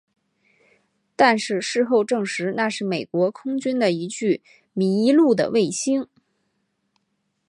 [1.15, 4.41] 但是事后证实那是美国空军的一具
[4.73, 6.07] 迷路的卫星。